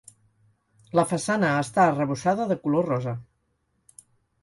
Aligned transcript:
La 0.99 1.03
façana 1.11 1.53
està 1.67 1.85
arrebossada 1.91 2.51
de 2.55 2.61
color 2.67 2.91
rosa. 2.97 3.19